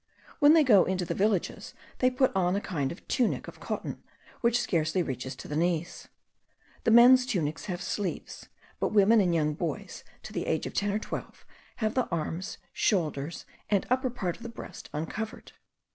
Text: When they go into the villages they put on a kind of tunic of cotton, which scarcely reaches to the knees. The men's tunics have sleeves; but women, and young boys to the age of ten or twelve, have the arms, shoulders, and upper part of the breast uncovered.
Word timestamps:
When 0.39 0.53
they 0.55 0.63
go 0.63 0.83
into 0.83 1.05
the 1.05 1.13
villages 1.13 1.75
they 1.99 2.09
put 2.09 2.35
on 2.35 2.55
a 2.55 2.59
kind 2.59 2.91
of 2.91 3.07
tunic 3.07 3.47
of 3.47 3.59
cotton, 3.59 4.01
which 4.39 4.59
scarcely 4.59 5.03
reaches 5.03 5.35
to 5.35 5.47
the 5.47 5.55
knees. 5.55 6.07
The 6.85 6.89
men's 6.89 7.23
tunics 7.23 7.65
have 7.65 7.83
sleeves; 7.83 8.47
but 8.79 8.93
women, 8.93 9.21
and 9.21 9.31
young 9.35 9.53
boys 9.53 10.03
to 10.23 10.33
the 10.33 10.47
age 10.47 10.65
of 10.65 10.73
ten 10.73 10.91
or 10.91 10.97
twelve, 10.97 11.45
have 11.75 11.93
the 11.93 12.07
arms, 12.07 12.57
shoulders, 12.73 13.45
and 13.69 13.85
upper 13.91 14.09
part 14.09 14.37
of 14.37 14.41
the 14.41 14.49
breast 14.49 14.89
uncovered. 14.91 15.51